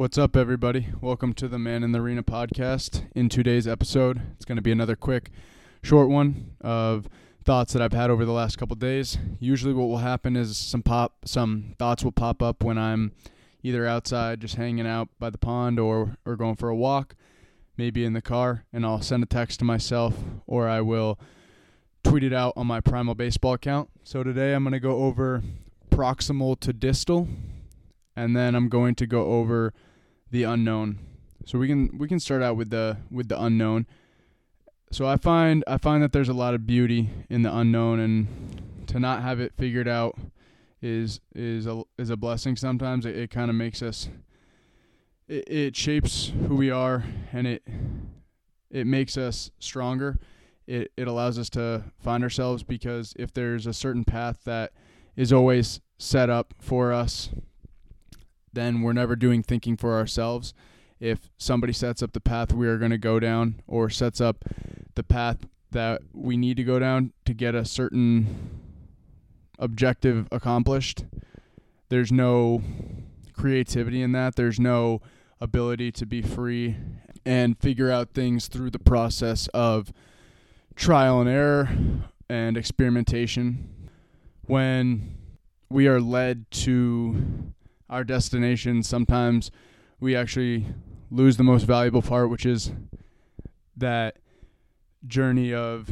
What's 0.00 0.16
up, 0.16 0.34
everybody? 0.34 0.86
Welcome 1.02 1.34
to 1.34 1.46
the 1.46 1.58
Man 1.58 1.84
in 1.84 1.92
the 1.92 2.00
Arena 2.00 2.22
podcast. 2.22 3.02
In 3.14 3.28
today's 3.28 3.68
episode, 3.68 4.22
it's 4.34 4.46
going 4.46 4.56
to 4.56 4.62
be 4.62 4.72
another 4.72 4.96
quick, 4.96 5.30
short 5.82 6.08
one 6.08 6.52
of 6.62 7.06
thoughts 7.44 7.74
that 7.74 7.82
I've 7.82 7.92
had 7.92 8.08
over 8.08 8.24
the 8.24 8.32
last 8.32 8.56
couple 8.56 8.76
days. 8.76 9.18
Usually, 9.40 9.74
what 9.74 9.88
will 9.88 9.98
happen 9.98 10.36
is 10.36 10.56
some 10.56 10.82
pop, 10.82 11.16
some 11.26 11.74
thoughts 11.78 12.02
will 12.02 12.12
pop 12.12 12.42
up 12.42 12.64
when 12.64 12.78
I'm 12.78 13.12
either 13.62 13.86
outside, 13.86 14.40
just 14.40 14.54
hanging 14.54 14.86
out 14.86 15.10
by 15.18 15.28
the 15.28 15.36
pond, 15.36 15.78
or 15.78 16.16
or 16.24 16.34
going 16.34 16.56
for 16.56 16.70
a 16.70 16.74
walk, 16.74 17.14
maybe 17.76 18.02
in 18.02 18.14
the 18.14 18.22
car, 18.22 18.64
and 18.72 18.86
I'll 18.86 19.02
send 19.02 19.22
a 19.22 19.26
text 19.26 19.58
to 19.58 19.66
myself, 19.66 20.14
or 20.46 20.66
I 20.66 20.80
will 20.80 21.20
tweet 22.04 22.24
it 22.24 22.32
out 22.32 22.54
on 22.56 22.66
my 22.66 22.80
Primal 22.80 23.14
Baseball 23.14 23.52
account. 23.52 23.90
So 24.02 24.22
today, 24.22 24.54
I'm 24.54 24.64
going 24.64 24.72
to 24.72 24.80
go 24.80 25.02
over 25.02 25.42
proximal 25.90 26.58
to 26.60 26.72
distal, 26.72 27.28
and 28.16 28.34
then 28.34 28.54
I'm 28.54 28.70
going 28.70 28.94
to 28.94 29.06
go 29.06 29.26
over 29.26 29.74
the 30.30 30.44
unknown. 30.44 30.98
So 31.46 31.58
we 31.58 31.66
can 31.66 31.96
we 31.98 32.08
can 32.08 32.20
start 32.20 32.42
out 32.42 32.56
with 32.56 32.70
the 32.70 32.98
with 33.10 33.28
the 33.28 33.42
unknown. 33.42 33.86
So 34.92 35.06
I 35.06 35.16
find 35.16 35.64
I 35.66 35.78
find 35.78 36.02
that 36.02 36.12
there's 36.12 36.28
a 36.28 36.34
lot 36.34 36.54
of 36.54 36.66
beauty 36.66 37.10
in 37.28 37.42
the 37.42 37.54
unknown 37.54 38.00
and 38.00 38.86
to 38.88 38.98
not 38.98 39.22
have 39.22 39.40
it 39.40 39.52
figured 39.56 39.88
out 39.88 40.18
is 40.82 41.20
is 41.34 41.66
a 41.66 41.82
is 41.98 42.10
a 42.10 42.16
blessing 42.16 42.56
sometimes. 42.56 43.06
It, 43.06 43.16
it 43.16 43.30
kind 43.30 43.50
of 43.50 43.56
makes 43.56 43.82
us 43.82 44.08
it, 45.28 45.44
it 45.48 45.76
shapes 45.76 46.32
who 46.48 46.56
we 46.56 46.70
are 46.70 47.04
and 47.32 47.46
it 47.46 47.62
it 48.70 48.86
makes 48.86 49.16
us 49.16 49.50
stronger. 49.58 50.18
It 50.66 50.92
it 50.96 51.08
allows 51.08 51.38
us 51.38 51.50
to 51.50 51.84
find 51.98 52.22
ourselves 52.22 52.62
because 52.62 53.14
if 53.18 53.32
there's 53.32 53.66
a 53.66 53.72
certain 53.72 54.04
path 54.04 54.40
that 54.44 54.72
is 55.16 55.32
always 55.32 55.80
set 55.98 56.30
up 56.30 56.54
for 56.58 56.92
us 56.92 57.30
then 58.52 58.82
we're 58.82 58.92
never 58.92 59.16
doing 59.16 59.42
thinking 59.42 59.76
for 59.76 59.94
ourselves. 59.94 60.54
If 60.98 61.30
somebody 61.38 61.72
sets 61.72 62.02
up 62.02 62.12
the 62.12 62.20
path 62.20 62.52
we 62.52 62.68
are 62.68 62.76
going 62.76 62.90
to 62.90 62.98
go 62.98 63.18
down 63.18 63.62
or 63.66 63.88
sets 63.88 64.20
up 64.20 64.44
the 64.94 65.02
path 65.02 65.46
that 65.70 66.02
we 66.12 66.36
need 66.36 66.56
to 66.56 66.64
go 66.64 66.78
down 66.78 67.12
to 67.24 67.32
get 67.32 67.54
a 67.54 67.64
certain 67.64 68.60
objective 69.58 70.28
accomplished, 70.30 71.04
there's 71.88 72.12
no 72.12 72.62
creativity 73.32 74.02
in 74.02 74.12
that. 74.12 74.36
There's 74.36 74.60
no 74.60 75.00
ability 75.40 75.92
to 75.92 76.06
be 76.06 76.20
free 76.22 76.76
and 77.24 77.58
figure 77.58 77.90
out 77.90 78.10
things 78.12 78.48
through 78.48 78.70
the 78.70 78.78
process 78.78 79.48
of 79.48 79.92
trial 80.76 81.20
and 81.20 81.28
error 81.28 81.70
and 82.28 82.56
experimentation. 82.56 83.88
When 84.42 85.16
we 85.68 85.86
are 85.86 86.00
led 86.00 86.50
to 86.50 87.49
our 87.90 88.04
destination, 88.04 88.82
sometimes 88.82 89.50
we 89.98 90.16
actually 90.16 90.64
lose 91.10 91.36
the 91.36 91.42
most 91.42 91.64
valuable 91.64 92.00
part, 92.00 92.30
which 92.30 92.46
is 92.46 92.70
that 93.76 94.16
journey 95.06 95.52
of 95.52 95.90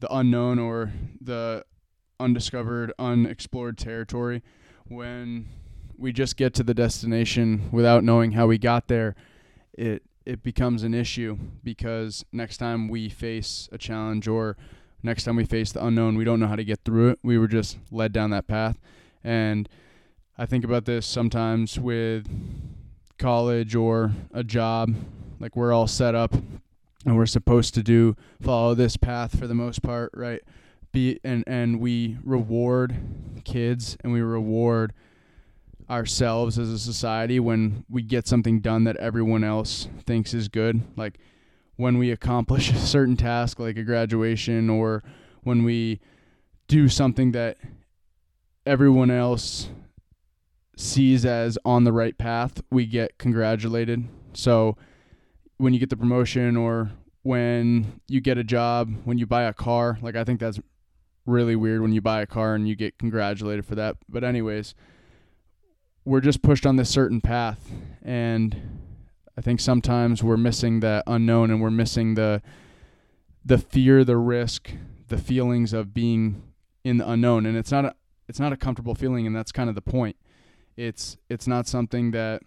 the 0.00 0.14
unknown 0.14 0.58
or 0.58 0.92
the 1.20 1.64
undiscovered, 2.20 2.92
unexplored 2.98 3.76
territory. 3.76 4.42
When 4.86 5.48
we 5.98 6.12
just 6.12 6.36
get 6.36 6.54
to 6.54 6.62
the 6.62 6.74
destination 6.74 7.68
without 7.72 8.04
knowing 8.04 8.32
how 8.32 8.46
we 8.46 8.58
got 8.58 8.88
there, 8.88 9.16
it 9.72 10.02
it 10.24 10.42
becomes 10.42 10.84
an 10.84 10.94
issue 10.94 11.36
because 11.62 12.24
next 12.32 12.56
time 12.56 12.88
we 12.88 13.10
face 13.10 13.68
a 13.72 13.76
challenge 13.76 14.26
or 14.26 14.56
next 15.02 15.24
time 15.24 15.36
we 15.36 15.44
face 15.44 15.70
the 15.70 15.84
unknown, 15.84 16.16
we 16.16 16.24
don't 16.24 16.40
know 16.40 16.46
how 16.46 16.56
to 16.56 16.64
get 16.64 16.80
through 16.82 17.10
it. 17.10 17.18
We 17.22 17.36
were 17.36 17.48
just 17.48 17.76
led 17.90 18.12
down 18.12 18.30
that 18.30 18.46
path 18.46 18.78
and 19.22 19.68
I 20.36 20.46
think 20.46 20.64
about 20.64 20.84
this 20.84 21.06
sometimes 21.06 21.78
with 21.78 22.26
college 23.18 23.76
or 23.76 24.10
a 24.32 24.42
job. 24.42 24.92
Like 25.38 25.54
we're 25.54 25.72
all 25.72 25.86
set 25.86 26.16
up 26.16 26.34
and 27.06 27.16
we're 27.16 27.26
supposed 27.26 27.72
to 27.74 27.84
do 27.84 28.16
follow 28.40 28.74
this 28.74 28.96
path 28.96 29.38
for 29.38 29.46
the 29.46 29.54
most 29.54 29.80
part, 29.82 30.10
right? 30.12 30.40
Be 30.90 31.20
and 31.22 31.44
and 31.46 31.78
we 31.78 32.18
reward 32.24 32.96
kids 33.44 33.96
and 34.02 34.12
we 34.12 34.22
reward 34.22 34.92
ourselves 35.88 36.58
as 36.58 36.68
a 36.68 36.80
society 36.80 37.38
when 37.38 37.84
we 37.88 38.02
get 38.02 38.26
something 38.26 38.58
done 38.58 38.82
that 38.84 38.96
everyone 38.96 39.44
else 39.44 39.86
thinks 40.04 40.34
is 40.34 40.48
good. 40.48 40.80
Like 40.96 41.18
when 41.76 41.96
we 41.96 42.10
accomplish 42.10 42.70
a 42.72 42.78
certain 42.78 43.16
task 43.16 43.60
like 43.60 43.76
a 43.76 43.84
graduation 43.84 44.68
or 44.68 45.04
when 45.44 45.62
we 45.62 46.00
do 46.66 46.88
something 46.88 47.30
that 47.32 47.56
everyone 48.66 49.12
else 49.12 49.68
sees 50.94 51.26
as 51.26 51.58
on 51.64 51.82
the 51.82 51.92
right 51.92 52.16
path, 52.16 52.62
we 52.70 52.86
get 52.86 53.18
congratulated. 53.18 54.06
So 54.32 54.76
when 55.56 55.74
you 55.74 55.80
get 55.80 55.90
the 55.90 55.96
promotion 55.96 56.56
or 56.56 56.92
when 57.22 58.00
you 58.06 58.20
get 58.20 58.38
a 58.38 58.44
job, 58.44 58.94
when 59.04 59.18
you 59.18 59.26
buy 59.26 59.42
a 59.42 59.52
car, 59.52 59.98
like 60.02 60.14
I 60.14 60.22
think 60.22 60.38
that's 60.38 60.60
really 61.26 61.56
weird 61.56 61.82
when 61.82 61.92
you 61.92 62.00
buy 62.00 62.20
a 62.20 62.26
car 62.26 62.54
and 62.54 62.68
you 62.68 62.76
get 62.76 62.96
congratulated 62.96 63.66
for 63.66 63.74
that. 63.74 63.96
But 64.08 64.22
anyways, 64.22 64.76
we're 66.04 66.20
just 66.20 66.42
pushed 66.42 66.64
on 66.64 66.76
this 66.76 66.90
certain 66.90 67.20
path 67.20 67.72
and 68.02 68.80
I 69.36 69.40
think 69.40 69.58
sometimes 69.58 70.22
we're 70.22 70.36
missing 70.36 70.78
that 70.80 71.02
unknown 71.08 71.50
and 71.50 71.60
we're 71.60 71.70
missing 71.70 72.14
the 72.14 72.40
the 73.44 73.58
fear, 73.58 74.04
the 74.04 74.16
risk, 74.16 74.70
the 75.08 75.18
feelings 75.18 75.72
of 75.72 75.92
being 75.92 76.42
in 76.84 76.98
the 76.98 77.10
unknown 77.10 77.46
and 77.46 77.56
it's 77.56 77.72
not 77.72 77.84
a 77.84 77.94
it's 78.28 78.38
not 78.38 78.52
a 78.52 78.56
comfortable 78.56 78.94
feeling 78.94 79.26
and 79.26 79.34
that's 79.34 79.50
kind 79.50 79.68
of 79.68 79.74
the 79.74 79.82
point 79.82 80.16
it's 80.76 81.16
it's 81.28 81.46
not 81.46 81.66
something 81.66 82.10
that 82.12 82.42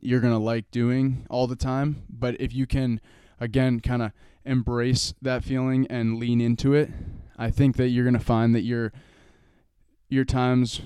you're 0.00 0.20
going 0.20 0.32
to 0.32 0.38
like 0.38 0.70
doing 0.70 1.26
all 1.28 1.46
the 1.46 1.56
time, 1.56 2.04
but 2.08 2.40
if 2.40 2.54
you 2.54 2.66
can 2.66 3.00
again 3.40 3.80
kind 3.80 4.02
of 4.02 4.12
embrace 4.44 5.14
that 5.20 5.44
feeling 5.44 5.86
and 5.88 6.18
lean 6.18 6.40
into 6.40 6.74
it, 6.74 6.90
I 7.36 7.50
think 7.50 7.76
that 7.76 7.88
you're 7.88 8.04
going 8.04 8.14
to 8.14 8.20
find 8.20 8.54
that 8.54 8.62
your 8.62 8.92
your 10.08 10.24
times 10.24 10.80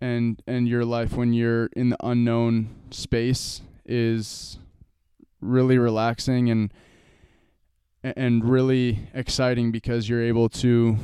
and 0.00 0.42
and 0.46 0.68
your 0.68 0.84
life 0.84 1.14
when 1.14 1.32
you're 1.32 1.66
in 1.76 1.90
the 1.90 1.96
unknown 2.02 2.68
space 2.90 3.62
is 3.84 4.58
really 5.40 5.78
relaxing 5.78 6.50
and 6.50 6.72
and 8.02 8.44
really 8.44 9.08
exciting 9.14 9.72
because 9.72 10.08
you're 10.08 10.22
able 10.22 10.48
to 10.48 10.96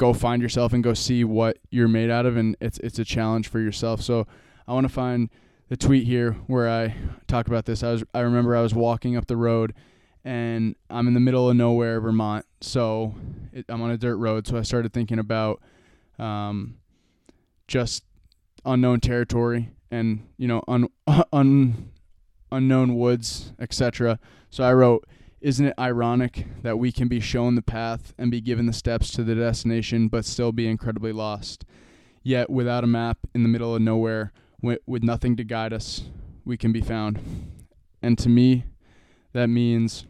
go 0.00 0.14
find 0.14 0.40
yourself 0.40 0.72
and 0.72 0.82
go 0.82 0.94
see 0.94 1.24
what 1.24 1.58
you're 1.70 1.86
made 1.86 2.08
out 2.08 2.24
of 2.24 2.34
and 2.34 2.56
it's 2.58 2.78
it's 2.78 2.98
a 2.98 3.04
challenge 3.04 3.48
for 3.48 3.60
yourself. 3.60 4.00
So 4.00 4.26
I 4.66 4.72
want 4.72 4.86
to 4.88 4.92
find 4.92 5.28
the 5.68 5.76
tweet 5.76 6.06
here 6.06 6.32
where 6.46 6.70
I 6.70 6.96
talk 7.28 7.48
about 7.48 7.66
this. 7.66 7.82
I 7.82 7.92
was 7.92 8.02
I 8.14 8.20
remember 8.20 8.56
I 8.56 8.62
was 8.62 8.74
walking 8.74 9.14
up 9.14 9.26
the 9.26 9.36
road 9.36 9.74
and 10.24 10.74
I'm 10.88 11.06
in 11.06 11.12
the 11.12 11.20
middle 11.20 11.50
of 11.50 11.56
nowhere, 11.56 12.00
Vermont. 12.00 12.46
So 12.62 13.14
it, 13.52 13.66
I'm 13.68 13.82
on 13.82 13.90
a 13.90 13.98
dirt 13.98 14.16
road. 14.16 14.46
So 14.46 14.56
I 14.56 14.62
started 14.62 14.94
thinking 14.94 15.18
about 15.18 15.60
um, 16.18 16.78
just 17.68 18.02
unknown 18.64 19.00
territory 19.00 19.70
and 19.90 20.26
you 20.38 20.48
know 20.48 20.64
un, 20.66 20.88
un 21.32 21.90
unknown 22.50 22.96
woods, 22.96 23.52
etc. 23.60 24.18
So 24.48 24.64
I 24.64 24.72
wrote 24.72 25.06
isn't 25.40 25.66
it 25.66 25.74
ironic 25.78 26.46
that 26.62 26.78
we 26.78 26.92
can 26.92 27.08
be 27.08 27.20
shown 27.20 27.54
the 27.54 27.62
path 27.62 28.14
and 28.18 28.30
be 28.30 28.40
given 28.40 28.66
the 28.66 28.72
steps 28.72 29.10
to 29.12 29.24
the 29.24 29.34
destination, 29.34 30.08
but 30.08 30.24
still 30.24 30.52
be 30.52 30.66
incredibly 30.66 31.12
lost? 31.12 31.64
Yet, 32.22 32.50
without 32.50 32.84
a 32.84 32.86
map 32.86 33.18
in 33.34 33.42
the 33.42 33.48
middle 33.48 33.74
of 33.74 33.80
nowhere, 33.80 34.32
with 34.62 35.02
nothing 35.02 35.36
to 35.36 35.44
guide 35.44 35.72
us, 35.72 36.04
we 36.44 36.56
can 36.56 36.72
be 36.72 36.82
found. 36.82 37.20
And 38.02 38.18
to 38.18 38.28
me, 38.28 38.64
that 39.32 39.46
means 39.46 40.04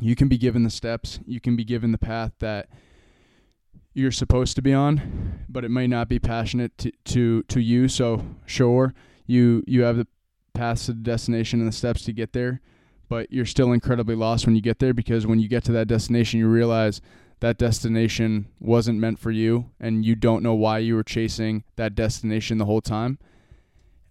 you 0.00 0.14
can 0.14 0.28
be 0.28 0.38
given 0.38 0.62
the 0.62 0.70
steps, 0.70 1.20
you 1.26 1.40
can 1.40 1.56
be 1.56 1.64
given 1.64 1.92
the 1.92 1.98
path 1.98 2.32
that 2.40 2.68
you're 3.94 4.12
supposed 4.12 4.54
to 4.56 4.62
be 4.62 4.72
on, 4.72 5.44
but 5.48 5.64
it 5.64 5.70
may 5.70 5.86
not 5.86 6.08
be 6.08 6.18
passionate 6.18 6.76
to 6.78 6.92
to, 7.06 7.42
to 7.44 7.60
you. 7.60 7.88
So 7.88 8.24
sure, 8.46 8.94
you 9.26 9.64
you 9.66 9.82
have 9.82 9.96
the 9.96 10.06
path 10.54 10.84
to 10.86 10.92
the 10.92 11.00
destination 11.00 11.60
and 11.60 11.68
the 11.68 11.72
steps 11.72 12.04
to 12.04 12.12
get 12.12 12.32
there, 12.32 12.60
but 13.08 13.32
you're 13.32 13.46
still 13.46 13.72
incredibly 13.72 14.14
lost 14.14 14.46
when 14.46 14.54
you 14.54 14.62
get 14.62 14.78
there 14.78 14.94
because 14.94 15.26
when 15.26 15.40
you 15.40 15.48
get 15.48 15.64
to 15.64 15.72
that 15.72 15.88
destination, 15.88 16.40
you 16.40 16.48
realize 16.48 17.00
that 17.40 17.58
destination 17.58 18.48
wasn't 18.58 18.98
meant 18.98 19.18
for 19.18 19.30
you 19.30 19.70
and 19.80 20.04
you 20.04 20.14
don't 20.14 20.42
know 20.42 20.54
why 20.54 20.78
you 20.78 20.94
were 20.94 21.04
chasing 21.04 21.64
that 21.76 21.94
destination 21.94 22.58
the 22.58 22.64
whole 22.64 22.80
time. 22.80 23.18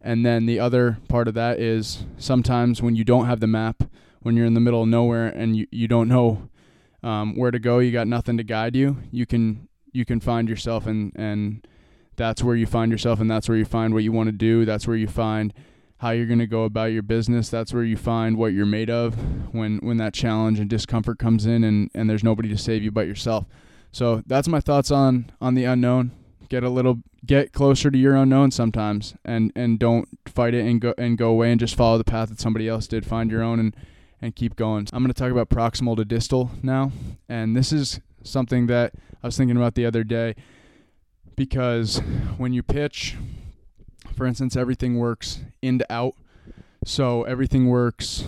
And 0.01 0.25
then 0.25 0.45
the 0.45 0.59
other 0.59 0.99
part 1.09 1.27
of 1.27 1.33
that 1.33 1.59
is 1.59 2.05
sometimes 2.17 2.81
when 2.81 2.95
you 2.95 3.03
don't 3.03 3.25
have 3.25 3.39
the 3.39 3.47
map, 3.47 3.83
when 4.21 4.35
you're 4.37 4.45
in 4.45 4.53
the 4.53 4.59
middle 4.59 4.83
of 4.83 4.87
nowhere 4.87 5.27
and 5.27 5.55
you, 5.55 5.67
you 5.71 5.87
don't 5.87 6.07
know 6.07 6.49
um, 7.03 7.35
where 7.35 7.51
to 7.51 7.59
go, 7.59 7.79
you 7.79 7.91
got 7.91 8.07
nothing 8.07 8.37
to 8.37 8.43
guide 8.43 8.75
you, 8.75 8.97
you 9.11 9.25
can 9.25 9.67
you 9.91 10.05
can 10.05 10.19
find 10.19 10.47
yourself 10.47 10.85
and 10.85 11.11
and 11.15 11.65
that's 12.15 12.43
where 12.43 12.55
you 12.55 12.65
find 12.65 12.91
yourself 12.91 13.19
and 13.19 13.29
that's 13.29 13.47
where 13.47 13.57
you 13.57 13.65
find 13.65 13.93
what 13.93 14.03
you 14.03 14.11
want 14.11 14.27
to 14.27 14.33
do. 14.33 14.65
That's 14.65 14.87
where 14.87 14.97
you 14.97 15.07
find 15.07 15.53
how 15.99 16.11
you're 16.11 16.25
going 16.25 16.39
to 16.39 16.47
go 16.47 16.63
about 16.63 16.91
your 16.91 17.01
business. 17.01 17.49
That's 17.49 17.73
where 17.73 17.83
you 17.83 17.97
find 17.97 18.37
what 18.37 18.53
you're 18.53 18.65
made 18.65 18.89
of 18.89 19.15
when 19.53 19.79
when 19.79 19.97
that 19.97 20.13
challenge 20.13 20.59
and 20.59 20.69
discomfort 20.69 21.19
comes 21.19 21.45
in 21.45 21.63
and 21.63 21.89
and 21.93 22.09
there's 22.09 22.23
nobody 22.23 22.49
to 22.49 22.57
save 22.57 22.83
you 22.83 22.91
but 22.91 23.07
yourself. 23.07 23.45
So 23.91 24.21
that's 24.27 24.47
my 24.47 24.59
thoughts 24.59 24.91
on 24.91 25.31
on 25.41 25.55
the 25.55 25.65
unknown. 25.65 26.11
Get 26.49 26.63
a 26.63 26.69
little 26.69 26.99
get 27.25 27.51
closer 27.51 27.91
to 27.91 27.97
your 27.97 28.15
unknown 28.15 28.51
sometimes 28.51 29.15
and 29.25 29.51
and 29.55 29.79
don't 29.79 30.07
fight 30.25 30.53
it 30.53 30.65
and 30.65 30.79
go 30.79 30.93
and 30.97 31.17
go 31.17 31.29
away 31.29 31.51
and 31.51 31.59
just 31.59 31.75
follow 31.75 31.97
the 31.97 32.03
path 32.03 32.29
that 32.29 32.39
somebody 32.39 32.67
else 32.67 32.87
did 32.87 33.05
find 33.05 33.29
your 33.29 33.43
own 33.43 33.59
and 33.59 33.75
and 34.21 34.35
keep 34.35 34.55
going 34.55 34.87
i'm 34.93 35.03
going 35.03 35.13
to 35.13 35.19
talk 35.19 35.31
about 35.31 35.49
proximal 35.49 35.95
to 35.95 36.05
distal 36.05 36.49
now 36.63 36.91
and 37.27 37.55
this 37.55 37.73
is 37.73 37.99
something 38.23 38.67
that 38.67 38.93
i 39.21 39.27
was 39.27 39.35
thinking 39.35 39.57
about 39.57 39.75
the 39.75 39.85
other 39.85 40.03
day 40.03 40.33
because 41.35 41.99
when 42.37 42.53
you 42.53 42.63
pitch 42.63 43.15
for 44.17 44.25
instance 44.25 44.55
everything 44.55 44.97
works 44.97 45.39
in 45.61 45.79
to 45.79 45.93
out 45.93 46.15
so 46.83 47.23
everything 47.23 47.67
works 47.67 48.25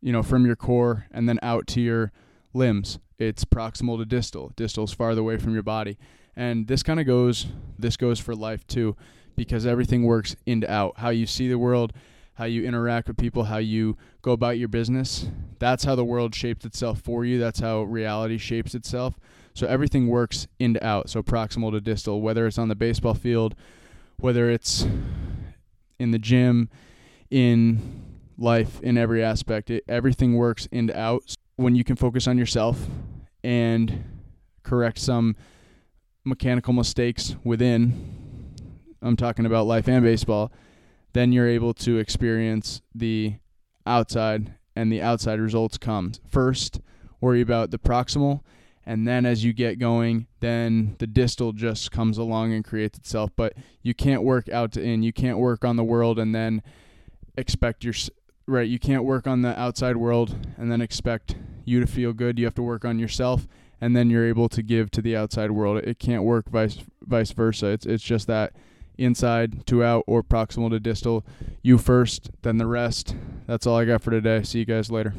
you 0.00 0.12
know 0.12 0.22
from 0.22 0.46
your 0.46 0.56
core 0.56 1.06
and 1.10 1.28
then 1.28 1.38
out 1.42 1.66
to 1.66 1.80
your 1.80 2.12
limbs 2.54 2.98
it's 3.18 3.44
proximal 3.44 3.98
to 3.98 4.04
distal 4.04 4.52
distal 4.56 4.84
is 4.84 4.92
farther 4.92 5.20
away 5.20 5.36
from 5.36 5.52
your 5.52 5.62
body 5.62 5.98
and 6.36 6.68
this 6.68 6.82
kind 6.82 7.00
of 7.00 7.06
goes 7.06 7.48
this 7.78 7.96
goes 7.96 8.18
for 8.20 8.34
life 8.34 8.66
too 8.66 8.96
because 9.38 9.64
everything 9.64 10.02
works 10.02 10.36
in 10.44 10.60
to 10.60 10.70
out. 10.70 10.94
How 10.98 11.08
you 11.08 11.26
see 11.26 11.48
the 11.48 11.58
world, 11.58 11.94
how 12.34 12.44
you 12.44 12.64
interact 12.64 13.08
with 13.08 13.16
people, 13.16 13.44
how 13.44 13.56
you 13.58 13.96
go 14.20 14.32
about 14.32 14.58
your 14.58 14.68
business. 14.68 15.30
That's 15.58 15.84
how 15.84 15.94
the 15.94 16.04
world 16.04 16.34
shapes 16.34 16.66
itself 16.66 17.00
for 17.00 17.24
you. 17.24 17.38
That's 17.38 17.60
how 17.60 17.82
reality 17.84 18.36
shapes 18.36 18.74
itself. 18.74 19.18
So 19.54 19.66
everything 19.66 20.08
works 20.08 20.46
in 20.58 20.74
to 20.74 20.84
out. 20.84 21.08
So 21.08 21.22
proximal 21.22 21.70
to 21.72 21.80
distal, 21.80 22.20
whether 22.20 22.46
it's 22.46 22.58
on 22.58 22.68
the 22.68 22.74
baseball 22.74 23.14
field, 23.14 23.54
whether 24.20 24.50
it's 24.50 24.86
in 25.98 26.10
the 26.10 26.18
gym, 26.18 26.68
in 27.30 28.04
life, 28.36 28.80
in 28.82 28.98
every 28.98 29.22
aspect, 29.22 29.70
it, 29.70 29.84
everything 29.88 30.34
works 30.34 30.66
in 30.72 30.88
to 30.88 30.98
out. 30.98 31.34
When 31.56 31.74
you 31.74 31.84
can 31.84 31.96
focus 31.96 32.26
on 32.28 32.38
yourself 32.38 32.86
and 33.42 34.04
correct 34.62 34.98
some 34.98 35.36
mechanical 36.24 36.72
mistakes 36.72 37.36
within, 37.44 38.54
I'm 39.02 39.16
talking 39.16 39.46
about 39.46 39.66
life 39.66 39.88
and 39.88 40.04
baseball, 40.04 40.52
then 41.12 41.32
you're 41.32 41.48
able 41.48 41.74
to 41.74 41.98
experience 41.98 42.82
the 42.94 43.36
outside 43.86 44.54
and 44.76 44.92
the 44.92 45.02
outside 45.02 45.40
results 45.40 45.78
come. 45.78 46.12
First, 46.28 46.80
worry 47.20 47.40
about 47.40 47.70
the 47.70 47.78
proximal 47.78 48.42
and 48.88 49.06
then 49.06 49.26
as 49.26 49.44
you 49.44 49.52
get 49.52 49.78
going, 49.78 50.28
then 50.40 50.96
the 50.98 51.06
distal 51.06 51.52
just 51.52 51.92
comes 51.92 52.16
along 52.16 52.54
and 52.54 52.64
creates 52.64 52.96
itself, 52.96 53.30
but 53.36 53.52
you 53.82 53.92
can't 53.92 54.22
work 54.22 54.48
out 54.48 54.72
to 54.72 54.82
in. 54.82 55.02
You 55.02 55.12
can't 55.12 55.36
work 55.36 55.62
on 55.62 55.76
the 55.76 55.84
world 55.84 56.18
and 56.18 56.34
then 56.34 56.62
expect 57.36 57.84
your 57.84 57.92
right, 58.46 58.66
you 58.66 58.78
can't 58.78 59.04
work 59.04 59.26
on 59.26 59.42
the 59.42 59.60
outside 59.60 59.98
world 59.98 60.34
and 60.56 60.72
then 60.72 60.80
expect 60.80 61.36
you 61.66 61.80
to 61.80 61.86
feel 61.86 62.14
good. 62.14 62.38
You 62.38 62.46
have 62.46 62.54
to 62.54 62.62
work 62.62 62.86
on 62.86 62.98
yourself 62.98 63.46
and 63.78 63.94
then 63.94 64.08
you're 64.08 64.26
able 64.26 64.48
to 64.48 64.62
give 64.62 64.90
to 64.92 65.02
the 65.02 65.14
outside 65.14 65.50
world. 65.50 65.84
It 65.84 65.98
can't 65.98 66.22
work 66.22 66.48
vice 66.48 66.78
vice 67.02 67.32
versa. 67.32 67.66
It's 67.66 67.84
it's 67.84 68.02
just 68.02 68.26
that 68.28 68.54
inside 68.96 69.66
to 69.66 69.84
out 69.84 70.04
or 70.06 70.22
proximal 70.22 70.70
to 70.70 70.80
distal. 70.80 71.26
You 71.60 71.76
first, 71.76 72.30
then 72.40 72.56
the 72.56 72.66
rest. 72.66 73.14
That's 73.46 73.66
all 73.66 73.76
I 73.76 73.84
got 73.84 74.02
for 74.02 74.12
today. 74.12 74.44
See 74.44 74.60
you 74.60 74.64
guys 74.64 74.90
later. 74.90 75.12